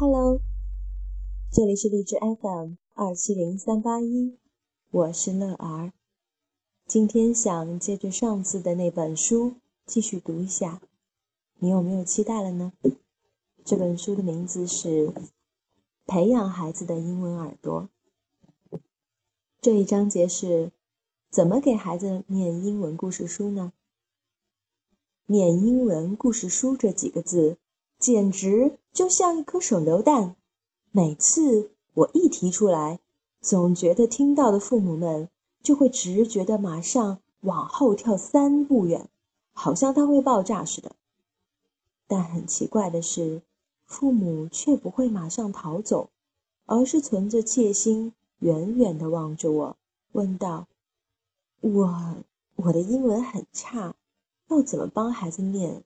[0.00, 0.40] Hello，
[1.52, 4.38] 这里是荔枝 FM 二七零三八一，
[4.90, 5.92] 我是乐儿。
[6.86, 10.80] 今天想接着上次的那本书继续读一下，
[11.58, 12.72] 你有没有期待了呢？
[13.62, 15.08] 这本书的名字是
[16.06, 17.90] 《培养孩子的英文耳朵》。
[19.60, 20.72] 这一章节是
[21.28, 23.74] 怎么给孩子念英文故事书呢？
[25.26, 27.58] 念英文故事书这几个字。
[28.00, 30.34] 简直就像一颗手榴弹！
[30.90, 32.98] 每次我一提出来，
[33.42, 35.28] 总觉得听到的父母们
[35.62, 39.10] 就会直觉的马上往后跳三步远，
[39.52, 40.92] 好像它会爆炸似的。
[42.08, 43.42] 但很奇怪的是，
[43.84, 46.08] 父母却不会马上逃走，
[46.64, 49.76] 而是存着戒心，远远的望着我，
[50.12, 50.66] 问道
[51.60, 52.16] ：“我
[52.56, 53.94] 我的英文很差，
[54.48, 55.84] 要怎么帮孩子念？”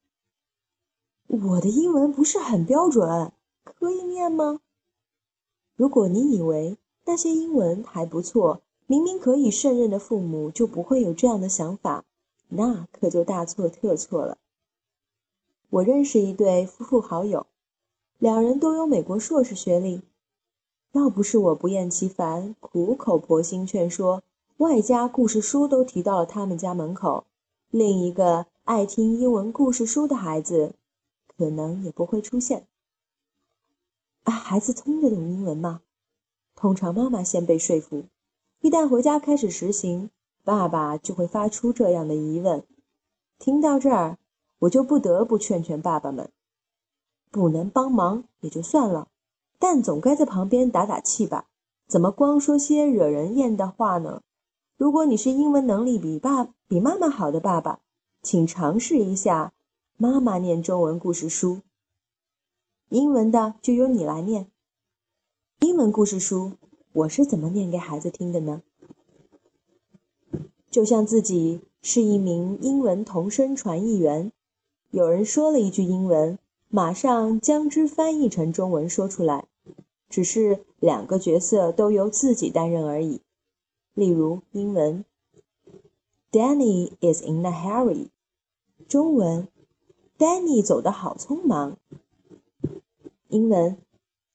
[1.27, 3.33] 我的英文不是很标准，
[3.65, 4.61] 可以念吗？
[5.75, 12.05] 如果你以为那些英文还不错，明明可以胜任的父母就不会有这样的想法，
[12.49, 14.39] 那可就大错特错了。
[15.71, 17.47] 我认识一对夫妇好友，
[18.19, 20.03] 两人都有美国硕士学历。
[20.93, 24.23] 要不是我不厌其烦、苦口婆心劝说，
[24.59, 27.25] 外加故事书都提到了他们家门口，
[27.71, 30.75] 另一个爱听英文故事书的孩子。
[31.37, 32.67] 可能也不会出现。
[34.25, 35.83] 啊，孩子听得懂英文吗？
[36.55, 38.05] 通常妈妈先被说服，
[38.61, 40.11] 一旦回家开始实行，
[40.45, 42.65] 爸爸就会发出这样的疑问。
[43.39, 44.19] 听到这儿，
[44.61, 46.31] 我就不得不劝劝爸爸们：
[47.31, 49.09] 不能帮忙也就算了，
[49.59, 51.49] 但总该在旁边打打气吧？
[51.87, 54.23] 怎么光说些惹人厌的话呢？
[54.77, 57.81] 如果你是英文能力比爸比妈妈好的爸爸，
[58.23, 59.53] 请尝试一下。
[59.97, 61.61] 妈妈念中文故事书，
[62.89, 64.51] 英文的就由你来念。
[65.61, 66.55] 英文故事书
[66.93, 68.63] 我是怎么念给孩子听的呢？
[70.69, 74.33] 就像自己是一名英文同声传译员，
[74.91, 76.37] 有人说了一句英文，
[76.69, 79.47] 马上将之翻译成中文说出来，
[80.09, 83.21] 只是两个角色都由自己担任而已。
[83.95, 85.05] 例如英文
[86.33, 88.09] ，Danny is in a hurry，
[88.89, 89.47] 中文。
[90.17, 91.77] Danny 走得好匆忙。
[93.29, 93.77] 英文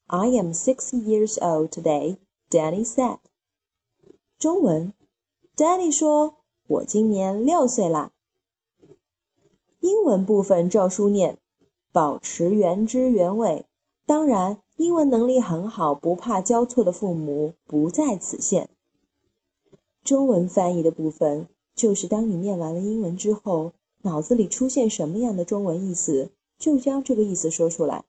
[0.08, 2.18] ，I am six years old today.
[2.50, 3.20] Danny said.
[4.38, 4.94] 中文
[5.56, 6.36] ，Danny 说
[6.68, 8.12] ：“我今年六岁啦。”
[9.80, 11.38] 英文部分照书念，
[11.94, 13.66] 保持原汁原味。
[14.06, 18.70] 当然，英文能力很好、不怕交错的父母不在此限。
[20.04, 23.72] 中文翻译的部分，就是当你念完了英文之后。
[24.02, 28.06] 脑子里出现什么样的中文意思，就将这个意思说出来。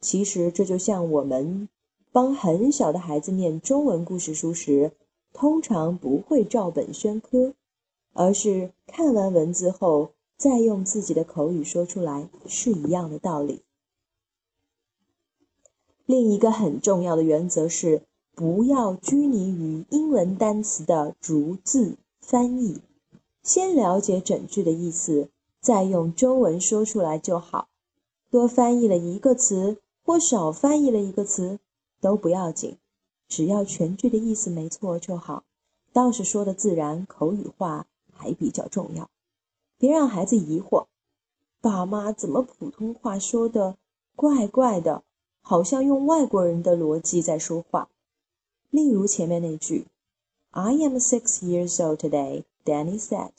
[0.00, 1.68] 其实这就像我们
[2.12, 4.92] 帮很小的孩子念中文故事书时，
[5.32, 7.54] 通常不会照本宣科，
[8.12, 13.62] 而是看完文字后再用自己的口语说出来，是一样的道理。
[16.04, 18.02] 另一个很重要的原则是，
[18.34, 22.78] 不要拘泥于英文单词的逐字翻译。
[23.46, 25.28] 先了解整句的意思，
[25.60, 27.68] 再用中文说出来就好。
[28.28, 31.60] 多翻译了一个词或少翻译了一个词
[32.00, 32.76] 都不要紧，
[33.28, 35.44] 只要全句的意思没错就好。
[35.92, 39.08] 倒是说的自然，口语化还比较重要。
[39.78, 40.86] 别让孩子疑惑，
[41.60, 43.76] 爸妈怎么普通话说的
[44.16, 45.04] 怪怪的，
[45.40, 47.88] 好像用外国人的逻辑在说话。
[48.70, 49.86] 例如前面那句
[50.50, 53.30] ：“I am six years old today.” Danny said，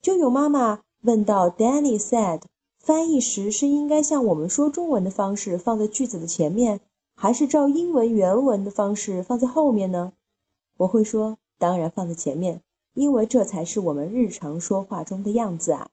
[0.00, 2.40] 就有妈妈问到：“Danny said，
[2.78, 6.80] 翻译时是应该像我们说中文的方式放在句子的前面，
[7.14, 10.14] 还是照英文原文的方式放在后面呢？”
[10.78, 12.62] 我会说：“当然放在前面，
[12.94, 15.90] 因为这才是我们日常说话中的样子啊。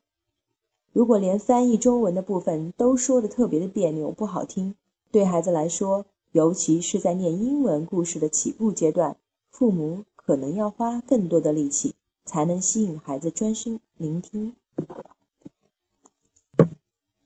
[0.94, 4.73] 如果连翻译中文的部分都说的特别的别扭不好听，
[5.12, 9.18] 对孩子来说，尤其是在念英文故事的起步阶段，
[9.51, 11.94] 父母可能要花更多的力气。”
[12.30, 14.56] 才能吸引孩子专心聆听。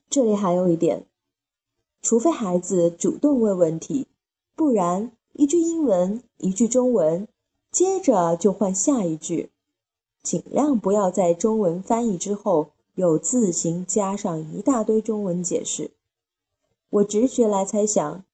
[0.08, 1.04] 这里还有一点，
[2.00, 4.06] 除非孩子主动问问题，
[4.56, 7.28] 不然一句英文，一句中文，
[7.70, 9.50] 接着就换下一句，
[10.22, 15.90] 尽量不要在中文翻译之后又自行加上一大堆中文解释。
[16.88, 18.24] 我直觉来猜想，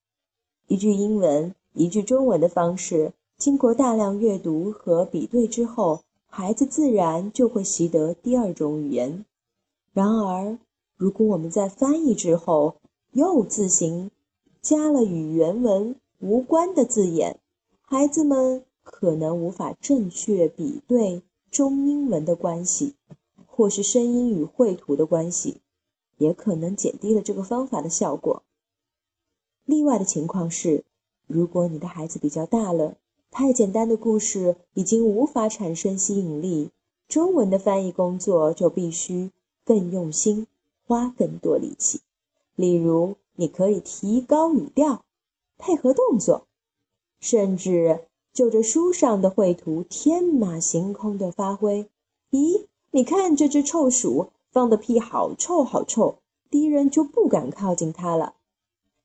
[0.68, 6.04] 一句英文，一句中文的方式，经过大量阅读和比对之后。
[6.32, 9.24] 孩子自然就会习得第二种语言。
[9.92, 10.58] 然而，
[10.96, 12.76] 如果我们在翻译之后
[13.10, 14.12] 又自行
[14.62, 17.40] 加了与原文无关的字眼，
[17.80, 22.94] 孩子们可能无法正确比对中英文的关系，
[23.44, 25.60] 或是声音与绘图的关系，
[26.18, 28.44] 也可能减低了这个方法的效果。
[29.64, 30.84] 例外的情况是，
[31.26, 32.96] 如果你的孩子比较大了，
[33.30, 36.70] 太简单的故事已经无法产生吸引力，
[37.08, 39.30] 中文的翻译工作就必须
[39.64, 40.46] 更用心，
[40.86, 42.00] 花更多力气。
[42.56, 45.04] 例如，你可以提高语调，
[45.56, 46.46] 配合动作，
[47.20, 48.00] 甚至
[48.32, 51.88] 就着书上的绘图天马行空的发挥。
[52.32, 56.16] 咦，你看这只臭鼠放的屁好臭好臭，
[56.50, 58.34] 敌人就不敢靠近它了。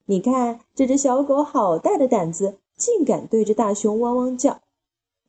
[0.05, 4.61] 你看这只小狗好大的胆子，竟敢对着大熊汪汪叫。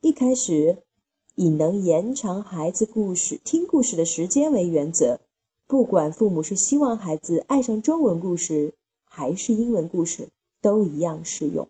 [0.00, 0.78] 一开始，
[1.34, 5.20] 以能延长孩子故事听故事的时间为原则，
[5.66, 10.28] 不管父母是希望孩子爱上中文故事还是英文故事，
[10.60, 11.69] 都一样适用。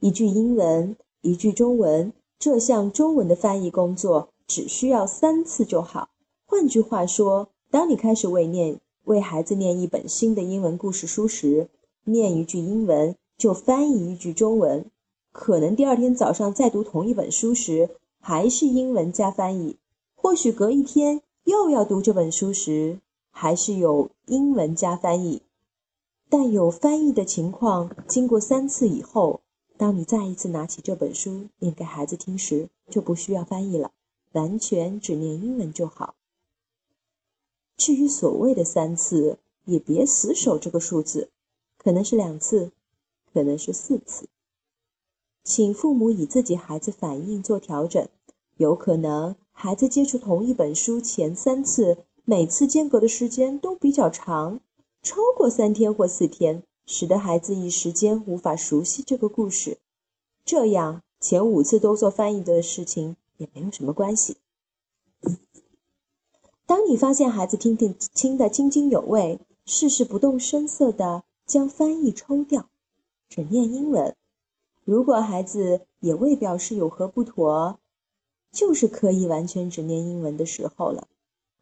[0.00, 6.10] 一句英文，一句中文，这项中文的翻译工作只需要三次就好。
[6.44, 8.80] 换句话说，当你开始为念。
[9.04, 11.68] 为孩子念一本新的英文故事书时，
[12.04, 14.84] 念一句英文就翻译一句中文。
[15.32, 17.90] 可能第二天早上再读同一本书时，
[18.20, 19.76] 还是英文加翻译；
[20.14, 25.42] 或许隔一天又要读这本书时，还是有英文加翻译。
[26.28, 29.40] 但有翻译的情况，经过三次以后，
[29.76, 33.92] 当你再一次拿起这本书念给孩子听时，就不需要翻译了，
[34.32, 36.14] 完全只念英文就好。
[37.76, 41.30] 至于所谓的三次，也别死守这个数字，
[41.84, 42.72] 可能是两次，
[43.30, 44.26] 可能是四次。
[45.44, 48.08] 请父母以自己孩子反应做调整。
[48.56, 54.60] 有可能孩子接触同一本书前三次，每次间隔的时间都比较长，
[55.02, 59.76] 超过三天或四天，使得孩子一时间无法熟悉这个故事。
[60.42, 64.38] 这样前五次都做翻译的事情也没有什么关系。
[66.64, 72.68] 当你发现孩子听听听得津津有味，事事不动声色的将翻译抽掉，
[73.28, 74.14] 只念英文。
[74.84, 77.78] 如果孩子也未表示有何不妥，
[78.52, 81.08] 就是可以完全只念英文的时候了。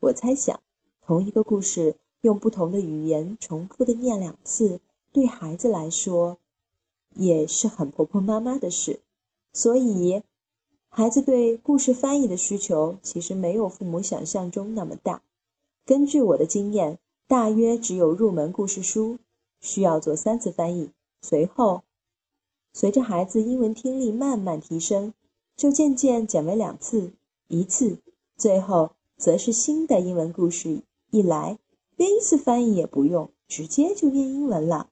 [0.01, 0.61] 我猜想，
[1.01, 4.81] 同一个故事用不同的语言重复的念两次，
[5.13, 6.39] 对孩子来说
[7.15, 9.01] 也是很婆婆妈妈的事。
[9.53, 10.23] 所以。
[10.95, 15.23] 孩子对故事翻译的需求其实没有父母想象中那么大。
[15.87, 19.17] 根据我的经验，大约只有入门故事书
[19.63, 20.91] 需要做三次翻译，
[21.23, 21.83] 随后
[22.75, 25.15] 随着孩子英文听力慢慢提升，
[25.57, 27.13] 就渐渐减为两次、
[27.49, 27.97] 一次，
[28.37, 31.59] 最后则是新的英文故事一来，
[31.97, 34.91] 连一次翻译也不用，直接就念英文了。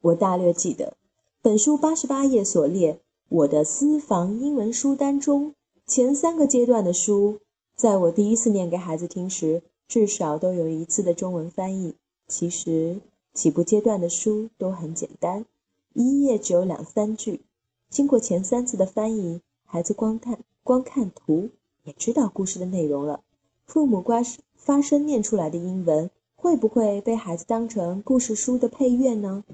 [0.00, 0.96] 我大略记得，
[1.42, 3.00] 本书八十八页所列。
[3.28, 5.54] 我的私房英文书单中，
[5.86, 7.38] 前三个阶段的书，
[7.74, 11.94] 在我第一次念给孩子听时，至少都有一次的中文翻译。
[12.32, 12.98] 其实
[13.34, 15.44] 起步阶段的书都很简单，
[15.92, 17.42] 一页只有两三句。
[17.90, 21.50] 经过前三次的翻译，孩子光看光看图
[21.84, 23.22] 也知道故事的内容了。
[23.66, 24.22] 父母发
[24.56, 29.44] 发声念出来的英文，会不会被孩子当成故事书的配乐呢？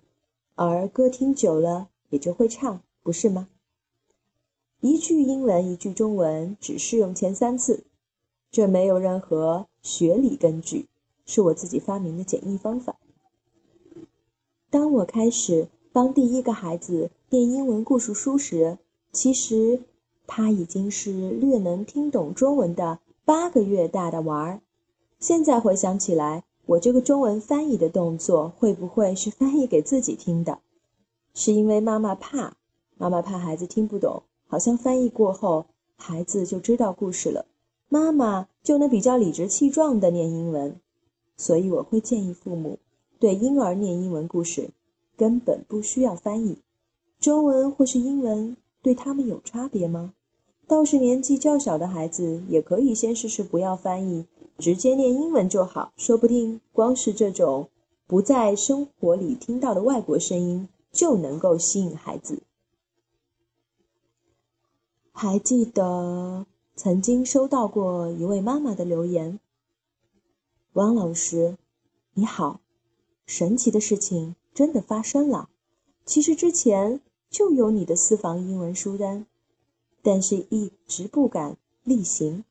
[0.55, 3.49] 而歌听久了也就会唱，不是吗？
[4.81, 7.82] 一句英文，一句中文，只适用前三次，
[8.53, 10.87] 这没有任何学理根据，
[11.29, 12.97] 是我自己发明的简易方法。
[14.70, 18.79] 当我开始帮第一个孩子念英文故事书时，
[19.13, 19.82] 其实
[20.27, 24.63] 他已经是略能听懂中文的八个月大的娃儿。
[25.20, 30.61] 现在回想起来，我这个中文翻译的动作，会不会是翻译给自己听的？
[31.35, 32.56] 是因为妈妈怕，
[32.97, 34.23] 妈妈怕孩子听不懂。
[34.47, 35.67] 好像翻译过后，
[35.97, 37.44] 孩子就知道故事了，
[37.91, 40.81] 妈妈就能比较理直气壮地念英文。
[41.39, 42.79] 所以我会建议父母
[43.19, 44.69] 对婴儿念英文故事，
[45.17, 46.59] 根本不需要翻译，
[47.19, 50.13] 中文或是英文对他们有差别吗？
[50.67, 54.27] 倒是年纪较小的孩子也可以先试试不要翻译，
[54.59, 57.71] 直接念英文就好，说不定光是这种
[58.07, 62.43] 不在生活里听到的外国声音就能够吸引孩子。
[65.13, 69.41] 还记得曾经收到过一位妈妈的留言
[70.75, 71.56] ：“王老师，
[72.13, 72.60] 你好，
[73.27, 75.48] 神奇的事情真的发生了。
[76.05, 79.27] 其实之前就有你的私房英文书单，
[80.03, 82.44] 但是一直不敢例行。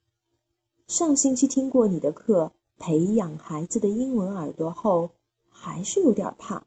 [0.88, 5.12] 上星期听过你的课，培养孩子的英文耳朵后，
[5.50, 6.65] 还是有点怕。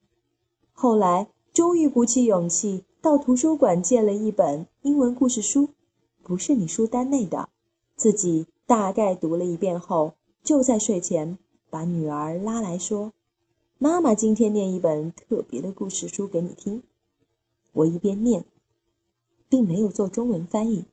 [0.72, 5.70] 后来终于鼓起勇气到图书馆借了一本英文故事书，
[6.22, 7.48] 不是你书单内的，
[7.96, 13.12] 自己大概读了一遍后，就在睡前把女儿拉来说
[13.78, 16.82] ：“妈妈今天念一本特别的故事书给你听。”
[17.72, 18.44] 我一边念，
[19.48, 20.84] 并没有做中文翻译，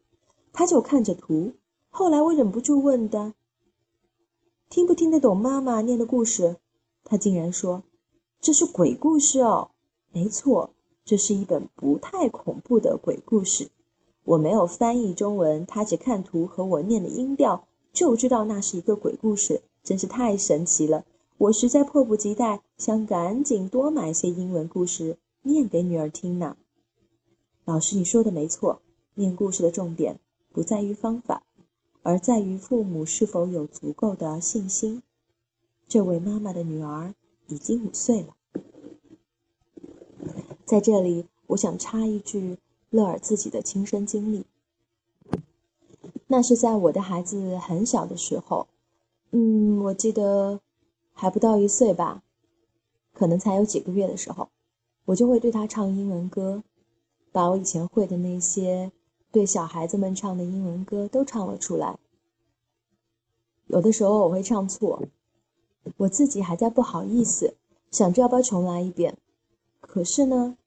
[0.54, 1.54] 他就看着图。
[1.90, 3.34] 后来我忍不住问的
[4.70, 6.58] ：“听不听得懂妈妈念的故事？”
[7.04, 7.84] 他竟然说
[8.40, 9.72] ：“这是鬼故事哦。”
[10.12, 10.72] 没错，
[11.06, 13.70] 这是一本不太恐怖的鬼故事。
[14.24, 17.67] 我没有翻译中文，他只看图和我念的音调
[17.98, 21.04] 就知道那是一个鬼故事，真是太神奇了。
[21.40, 26.58] 我实在迫不及待，想赶紧多买些英文故事念给女儿听呢。
[27.66, 28.84] 老师，你说的没错，
[29.16, 30.20] 念故事的重点
[30.52, 31.42] 不在于方法。
[32.04, 35.02] 而在于父母是否有足够的信心。
[35.88, 37.16] 这位妈妈的女儿
[37.48, 38.36] 已经五岁了。
[40.66, 42.60] 在这里，我想插一句
[42.92, 44.46] 乐儿自己的亲身经历。
[46.28, 48.68] 那是在我的孩子很小的时候，
[49.32, 50.60] 嗯，我记得
[51.14, 52.22] 还不到一岁吧，
[53.14, 54.50] 可能才有几个月的时候，
[55.06, 56.64] 我就会对他唱英文歌，
[57.32, 58.92] 把我以前会的那些。
[59.30, 62.00] 对小孩子们唱的英文歌都唱了出来。
[63.68, 65.04] 有的时候我会唱错，
[65.98, 67.56] 我自己还在不好意思，
[67.92, 69.18] 想着要不要重来一遍。
[69.82, 70.58] 可是呢，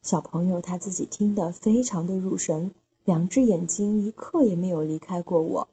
[0.00, 2.72] 小朋友他自己听得非常的入神，
[3.04, 5.68] 两只眼睛一刻也没有离开过我，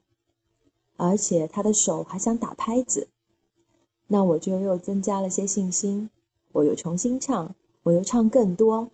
[0.98, 3.08] 而且他的手还想打拍子。
[4.08, 6.10] 那我就又增加了些信心，
[6.52, 8.90] 我又重新唱，我又唱更多，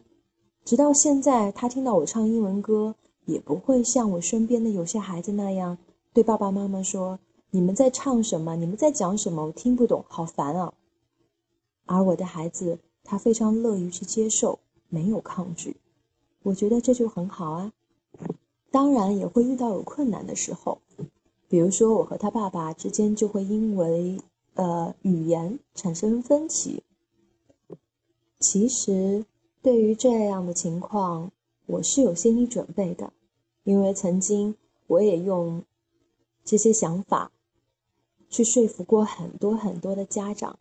[0.64, 2.96] 直到现在，他听到我唱英文歌。
[3.26, 5.80] 也不会像我身边的有些孩子那样
[6.14, 7.18] 对爸爸妈妈说
[7.50, 8.56] ：“你们在唱什么？
[8.56, 9.48] 你们在讲什么？
[9.48, 10.72] 我听不懂，好烦啊！”
[11.88, 15.78] 而我的孩子，他非常乐于去接受，没有抗拒。
[16.44, 17.74] 我觉得这就很好啊。
[18.72, 20.80] 当然也会遇到有困难的时候，
[21.48, 24.20] 比如说我和他爸爸之间就会因为
[24.56, 26.84] 呃语言产生分歧。
[28.40, 29.26] 其实
[29.62, 31.32] 对于这样的情况，
[31.66, 33.14] 我是有心理准备的。
[33.64, 34.56] 因为曾经
[34.86, 35.64] 我也用
[36.44, 37.32] 这些想法
[38.30, 40.60] 去说服过很多很多的家长，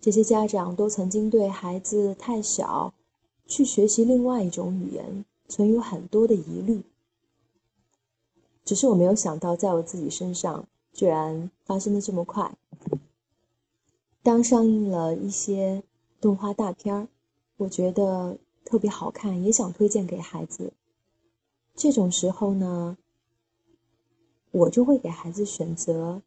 [0.00, 2.94] 这些家长都曾经对孩子太小
[3.48, 6.82] 去学习另外一种语言存有很多的疑虑。
[8.64, 12.56] 只是我没有想到，在我自己身上居然发生的这么快。
[14.22, 15.84] 当上映了一些
[16.20, 17.06] 动画大片儿，
[17.58, 20.72] 我觉得特别好看，也想推荐给孩子。
[21.76, 22.98] 这种时候呢，
[24.50, 26.22] 我就会给孩子选择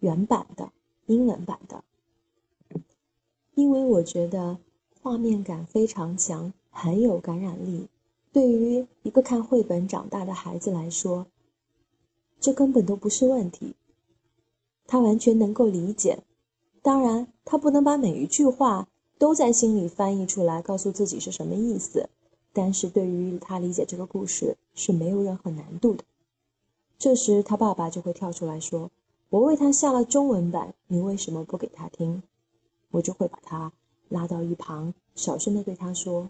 [0.00, 0.72] 原版的
[1.04, 1.84] 英文版的，
[3.54, 4.56] 因为我觉得
[5.02, 7.88] 画面感非常强，很有感染力。
[8.32, 11.26] 对于一个看绘本长大的孩子来说，
[12.40, 13.74] 这根本都不是问题，
[14.86, 16.18] 他完全能够理解。
[16.80, 22.08] 当然，他不能把每一句话都在心里翻译出来，告诉自己是什么意思。
[22.54, 26.04] 但是对于他理解这个故事是没有任何难度的。
[26.98, 28.90] 这时他爸爸就会跳出来说
[29.30, 32.22] ：“我为他下了中文版，你为什么不给他听？”
[32.92, 33.72] 我就会把他
[34.08, 36.28] 拉到一旁，小声的对他说：“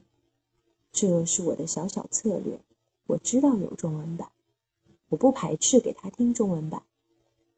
[0.92, 2.60] 这是我的小小策略。
[3.06, 4.30] 我知道有中文版，
[5.08, 6.82] 我不排斥给他听中文版。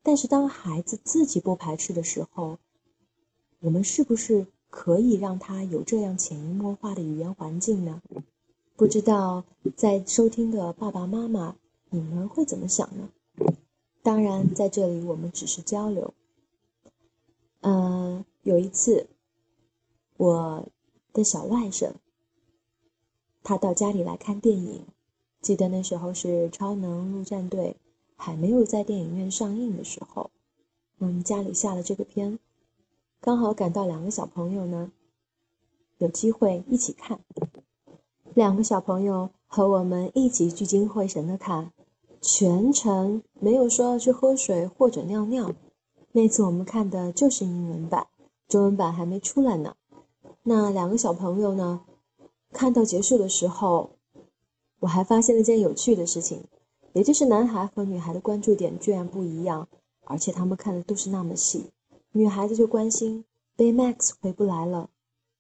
[0.03, 2.59] 但是当孩子自己不排斥的时候，
[3.61, 8.01] 我们是不是可以让他有这样潜移默化的语言环境呢？”
[8.77, 9.45] 不知道
[9.77, 11.55] 在收听的爸爸妈妈，
[11.91, 13.09] 你们会怎么想呢？
[14.03, 16.13] 当然，在这里我们只是交流。
[17.61, 19.07] 嗯，有一次，
[20.17, 20.69] 我
[21.13, 21.93] 的小外甥，
[23.45, 24.87] 他到家里来看电影，
[25.43, 27.77] 记得那时候是《超能陆战队》
[28.17, 30.31] 还没有在电影院上映的时候，
[30.99, 32.39] 嗯，家里下了这个片，
[33.21, 34.91] 刚好赶到两个小朋友呢，
[35.99, 37.21] 有机会一起看。
[38.33, 41.71] 两个小朋友和我们一起聚精会神的看，
[42.23, 45.53] 全程没有说要去喝水或者尿尿。
[46.13, 48.07] 那次我们看的就是英文版，
[48.49, 49.77] 中文版还没出来呢。
[50.45, 51.83] 那两个小朋友呢，
[52.55, 53.91] 看到结束的时候，
[54.79, 56.45] 我还发现了件有趣的事情，
[56.93, 59.67] 也就是男孩和女孩的关注点居然不一样，
[60.05, 61.73] 而且他们看的都是那么细。
[62.13, 63.25] 女孩子就关心
[63.57, 64.89] Baymax 回不来了，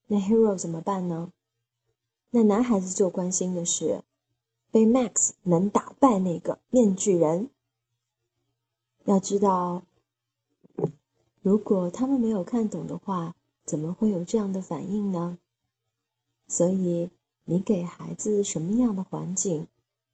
[0.09, 1.31] 那 Hero 怎么办呢？
[2.31, 4.03] 那男孩子就关心的是，
[4.73, 7.49] 被 Max 能打败那个面具人。
[9.05, 9.85] 要知道，
[11.43, 15.39] 如果他们没有看懂的话，怎么会有这样的反应呢？
[16.55, 17.11] 所以，
[17.47, 19.67] 你给孩子什么样的环境，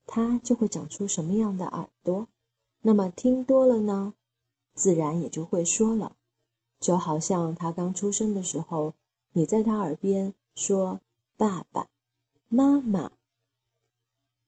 [0.07, 2.29] 他就会长出什么样的耳朵。
[2.81, 4.15] 那么，听多了呢，
[4.73, 6.17] 自然也就会说了。
[6.79, 8.95] 就好像他刚出生的时候，
[9.35, 11.03] 你在他耳边说
[11.37, 11.89] “爸爸
[12.49, 13.13] 妈妈”，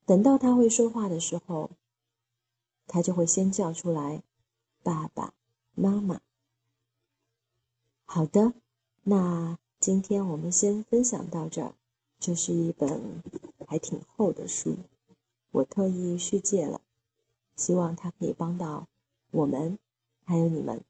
[0.06, 1.72] 等到他会说话的时候，
[2.86, 4.22] 他就会先叫出来
[4.82, 5.34] “爸爸
[5.74, 6.22] 妈妈”。
[8.08, 8.54] 好的，
[9.02, 11.74] 那今天我们先分享到这儿。
[12.24, 13.20] 这是一本
[13.66, 14.76] 还挺厚的书，
[15.50, 16.80] 我特意续借了，
[17.56, 18.86] 希望它可以帮到
[19.32, 19.76] 我们，
[20.24, 20.84] 还有你们。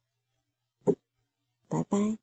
[1.70, 2.18] 拜拜。